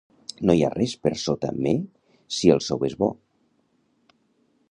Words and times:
No 0.49 0.53
hi 0.53 0.61
ha 0.67 0.71
res 0.75 0.95
por 1.03 1.15
sota 1.23 1.51
me 1.67 1.73
si 2.39 2.53
el 2.55 2.63
sou 2.71 2.89
és 2.91 2.99
bo. 3.05 3.13